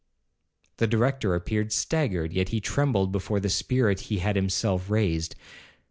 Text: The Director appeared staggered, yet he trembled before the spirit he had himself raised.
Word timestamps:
The 0.77 0.87
Director 0.87 1.35
appeared 1.35 1.71
staggered, 1.71 2.33
yet 2.33 2.49
he 2.49 2.59
trembled 2.59 3.11
before 3.11 3.39
the 3.39 3.49
spirit 3.49 3.99
he 4.09 4.17
had 4.17 4.35
himself 4.35 4.89
raised. 4.89 5.35